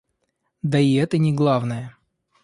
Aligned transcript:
Да 0.63 0.79
и 0.79 0.95
это 0.95 1.19
не 1.19 1.31
главное. 1.31 1.95